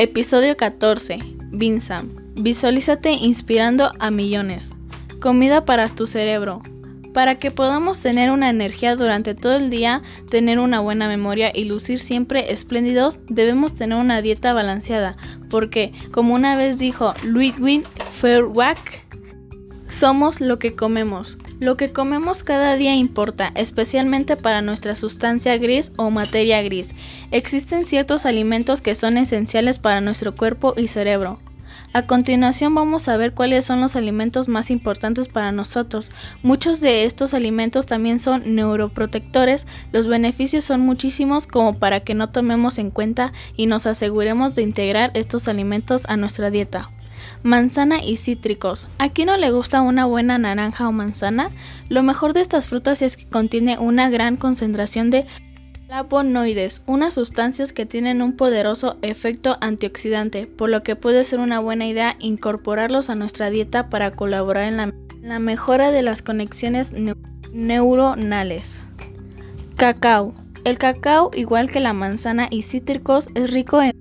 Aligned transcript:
Episodio 0.00 0.56
14. 0.56 1.18
Vinsam. 1.50 2.10
Visualízate 2.36 3.10
inspirando 3.10 3.90
a 3.98 4.12
millones. 4.12 4.70
Comida 5.20 5.64
para 5.64 5.88
tu 5.88 6.06
cerebro. 6.06 6.62
Para 7.12 7.34
que 7.40 7.50
podamos 7.50 8.00
tener 8.00 8.30
una 8.30 8.48
energía 8.48 8.94
durante 8.94 9.34
todo 9.34 9.56
el 9.56 9.70
día, 9.70 10.02
tener 10.30 10.60
una 10.60 10.78
buena 10.78 11.08
memoria 11.08 11.50
y 11.52 11.64
lucir 11.64 11.98
siempre 11.98 12.52
espléndidos, 12.52 13.18
debemos 13.26 13.74
tener 13.74 13.98
una 13.98 14.22
dieta 14.22 14.52
balanceada, 14.52 15.16
porque, 15.50 15.92
como 16.12 16.32
una 16.32 16.54
vez 16.54 16.78
dijo 16.78 17.12
Ludwig 17.24 17.82
Feuerbach, 18.20 18.78
somos 19.88 20.40
lo 20.40 20.58
que 20.58 20.74
comemos. 20.74 21.38
Lo 21.60 21.76
que 21.76 21.92
comemos 21.92 22.44
cada 22.44 22.76
día 22.76 22.94
importa, 22.94 23.50
especialmente 23.54 24.36
para 24.36 24.62
nuestra 24.62 24.94
sustancia 24.94 25.56
gris 25.56 25.92
o 25.96 26.10
materia 26.10 26.62
gris. 26.62 26.90
Existen 27.30 27.86
ciertos 27.86 28.26
alimentos 28.26 28.80
que 28.80 28.94
son 28.94 29.16
esenciales 29.16 29.78
para 29.78 30.00
nuestro 30.00 30.34
cuerpo 30.34 30.74
y 30.76 30.88
cerebro. 30.88 31.40
A 31.94 32.06
continuación 32.06 32.74
vamos 32.74 33.08
a 33.08 33.16
ver 33.16 33.32
cuáles 33.32 33.64
son 33.64 33.80
los 33.80 33.96
alimentos 33.96 34.46
más 34.46 34.70
importantes 34.70 35.28
para 35.28 35.52
nosotros. 35.52 36.10
Muchos 36.42 36.82
de 36.82 37.04
estos 37.04 37.32
alimentos 37.32 37.86
también 37.86 38.18
son 38.18 38.54
neuroprotectores. 38.54 39.66
Los 39.90 40.06
beneficios 40.06 40.64
son 40.64 40.82
muchísimos 40.82 41.46
como 41.46 41.78
para 41.78 42.00
que 42.00 42.14
no 42.14 42.28
tomemos 42.28 42.78
en 42.78 42.90
cuenta 42.90 43.32
y 43.56 43.66
nos 43.66 43.86
aseguremos 43.86 44.54
de 44.54 44.62
integrar 44.62 45.12
estos 45.14 45.48
alimentos 45.48 46.04
a 46.08 46.18
nuestra 46.18 46.50
dieta. 46.50 46.90
Manzana 47.42 48.04
y 48.04 48.16
cítricos. 48.16 48.88
¿A 48.98 49.08
quién 49.08 49.26
no 49.26 49.36
le 49.36 49.50
gusta 49.50 49.82
una 49.82 50.04
buena 50.04 50.38
naranja 50.38 50.88
o 50.88 50.92
manzana? 50.92 51.50
Lo 51.88 52.02
mejor 52.02 52.32
de 52.32 52.40
estas 52.40 52.66
frutas 52.66 53.02
es 53.02 53.16
que 53.16 53.28
contiene 53.28 53.78
una 53.78 54.10
gran 54.10 54.36
concentración 54.36 55.10
de 55.10 55.26
flavonoides, 55.88 56.82
unas 56.86 57.14
sustancias 57.14 57.72
que 57.72 57.86
tienen 57.86 58.20
un 58.20 58.36
poderoso 58.36 58.98
efecto 59.00 59.56
antioxidante, 59.62 60.46
por 60.46 60.68
lo 60.68 60.82
que 60.82 60.96
puede 60.96 61.24
ser 61.24 61.40
una 61.40 61.60
buena 61.60 61.86
idea 61.86 62.14
incorporarlos 62.18 63.08
a 63.08 63.14
nuestra 63.14 63.48
dieta 63.48 63.88
para 63.88 64.10
colaborar 64.10 64.64
en 64.64 64.76
la, 65.22 65.38
mejora 65.38 65.90
de 65.90 66.02
las 66.02 66.20
conexiones 66.20 66.92
neuronales. 67.52 68.84
Cacao. 69.76 70.34
El 70.64 70.76
cacao, 70.76 71.30
igual 71.34 71.70
que 71.70 71.80
la 71.80 71.94
manzana 71.94 72.48
y 72.50 72.62
cítricos, 72.62 73.30
es 73.34 73.50
rico 73.52 73.80
en 73.80 73.92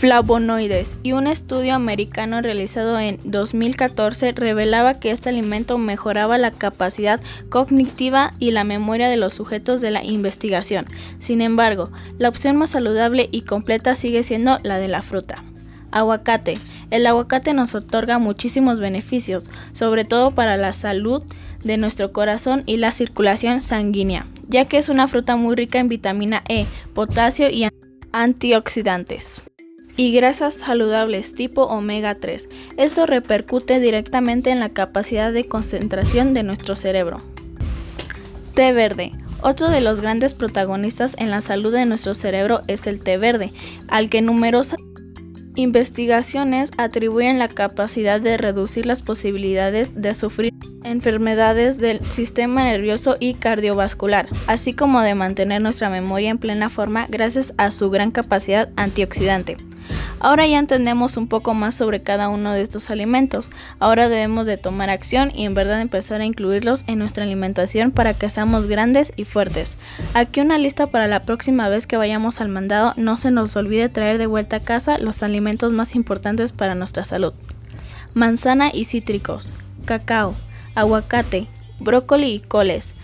flavonoides 0.00 0.96
y 1.02 1.12
un 1.12 1.26
estudio 1.26 1.74
americano 1.74 2.40
realizado 2.40 2.98
en 2.98 3.18
2014 3.22 4.32
revelaba 4.32 4.98
que 4.98 5.10
este 5.10 5.28
alimento 5.28 5.76
mejoraba 5.76 6.38
la 6.38 6.52
capacidad 6.52 7.20
cognitiva 7.50 8.32
y 8.38 8.52
la 8.52 8.64
memoria 8.64 9.10
de 9.10 9.18
los 9.18 9.34
sujetos 9.34 9.82
de 9.82 9.90
la 9.90 10.02
investigación. 10.02 10.86
Sin 11.18 11.42
embargo, 11.42 11.90
la 12.16 12.30
opción 12.30 12.56
más 12.56 12.70
saludable 12.70 13.28
y 13.30 13.42
completa 13.42 13.94
sigue 13.94 14.22
siendo 14.22 14.56
la 14.62 14.78
de 14.78 14.88
la 14.88 15.02
fruta. 15.02 15.44
Aguacate. 15.90 16.56
El 16.90 17.06
aguacate 17.06 17.52
nos 17.52 17.74
otorga 17.74 18.18
muchísimos 18.18 18.80
beneficios, 18.80 19.50
sobre 19.72 20.06
todo 20.06 20.30
para 20.30 20.56
la 20.56 20.72
salud 20.72 21.22
de 21.62 21.76
nuestro 21.76 22.10
corazón 22.10 22.62
y 22.64 22.78
la 22.78 22.90
circulación 22.90 23.60
sanguínea, 23.60 24.26
ya 24.48 24.64
que 24.64 24.78
es 24.78 24.88
una 24.88 25.08
fruta 25.08 25.36
muy 25.36 25.56
rica 25.56 25.78
en 25.78 25.90
vitamina 25.90 26.42
E, 26.48 26.64
potasio 26.94 27.50
y 27.50 27.68
antioxidantes 28.12 29.42
y 29.96 30.12
grasas 30.12 30.54
saludables 30.54 31.34
tipo 31.34 31.64
omega 31.64 32.14
3. 32.14 32.48
Esto 32.76 33.06
repercute 33.06 33.80
directamente 33.80 34.50
en 34.50 34.60
la 34.60 34.70
capacidad 34.70 35.32
de 35.32 35.44
concentración 35.44 36.34
de 36.34 36.42
nuestro 36.42 36.76
cerebro. 36.76 37.20
Té 38.54 38.72
verde. 38.72 39.12
Otro 39.42 39.70
de 39.70 39.80
los 39.80 40.00
grandes 40.00 40.34
protagonistas 40.34 41.14
en 41.18 41.30
la 41.30 41.40
salud 41.40 41.72
de 41.72 41.86
nuestro 41.86 42.14
cerebro 42.14 42.62
es 42.66 42.86
el 42.86 43.00
té 43.00 43.16
verde, 43.16 43.52
al 43.88 44.10
que 44.10 44.20
numerosas 44.20 44.78
investigaciones 45.56 46.70
atribuyen 46.76 47.38
la 47.38 47.48
capacidad 47.48 48.20
de 48.20 48.36
reducir 48.36 48.86
las 48.86 49.02
posibilidades 49.02 50.00
de 50.00 50.14
sufrir 50.14 50.52
enfermedades 50.84 51.78
del 51.78 52.00
sistema 52.10 52.64
nervioso 52.64 53.16
y 53.18 53.34
cardiovascular, 53.34 54.28
así 54.46 54.72
como 54.72 55.00
de 55.00 55.14
mantener 55.14 55.60
nuestra 55.60 55.90
memoria 55.90 56.30
en 56.30 56.38
plena 56.38 56.70
forma 56.70 57.06
gracias 57.08 57.52
a 57.58 57.70
su 57.70 57.90
gran 57.90 58.10
capacidad 58.10 58.70
antioxidante. 58.76 59.56
Ahora 60.18 60.46
ya 60.46 60.58
entendemos 60.58 61.16
un 61.16 61.28
poco 61.28 61.54
más 61.54 61.74
sobre 61.74 62.02
cada 62.02 62.28
uno 62.28 62.52
de 62.52 62.62
estos 62.62 62.90
alimentos. 62.90 63.50
Ahora 63.78 64.08
debemos 64.08 64.46
de 64.46 64.56
tomar 64.56 64.90
acción 64.90 65.30
y 65.34 65.44
en 65.44 65.54
verdad 65.54 65.80
empezar 65.80 66.20
a 66.20 66.24
incluirlos 66.24 66.84
en 66.86 66.98
nuestra 66.98 67.24
alimentación 67.24 67.90
para 67.90 68.14
que 68.14 68.28
seamos 68.28 68.66
grandes 68.66 69.12
y 69.16 69.24
fuertes. 69.24 69.76
Aquí 70.14 70.40
una 70.40 70.58
lista 70.58 70.88
para 70.88 71.06
la 71.06 71.24
próxima 71.24 71.68
vez 71.68 71.86
que 71.86 71.96
vayamos 71.96 72.40
al 72.40 72.48
mandado. 72.48 72.94
No 72.96 73.16
se 73.16 73.30
nos 73.30 73.56
olvide 73.56 73.88
traer 73.88 74.18
de 74.18 74.26
vuelta 74.26 74.56
a 74.56 74.60
casa 74.60 74.98
los 74.98 75.22
alimentos 75.22 75.72
más 75.72 75.94
importantes 75.94 76.52
para 76.52 76.74
nuestra 76.74 77.04
salud. 77.04 77.32
Manzana 78.14 78.70
y 78.72 78.84
cítricos, 78.84 79.52
cacao, 79.84 80.34
aguacate, 80.74 81.46
brócoli 81.78 82.34
y 82.34 82.40
coles, 82.40 82.94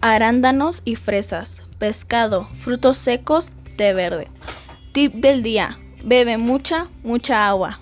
arándanos 0.00 0.82
y 0.84 0.96
fresas, 0.96 1.62
pescado, 1.78 2.46
frutos 2.58 2.98
secos, 2.98 3.52
té 3.76 3.94
verde. 3.94 4.28
Tip 4.92 5.14
del 5.14 5.42
día. 5.42 5.78
Bebe 6.04 6.36
mucha, 6.36 6.86
mucha 7.04 7.46
agua. 7.48 7.81